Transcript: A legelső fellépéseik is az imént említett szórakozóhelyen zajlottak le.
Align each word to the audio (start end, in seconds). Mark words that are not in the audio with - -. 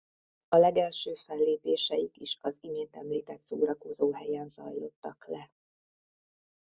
A 0.49 0.57
legelső 0.57 1.13
fellépéseik 1.15 2.15
is 2.17 2.37
az 2.41 2.57
imént 2.61 2.95
említett 2.95 3.41
szórakozóhelyen 3.45 4.49
zajlottak 4.49 5.25
le. 5.27 5.49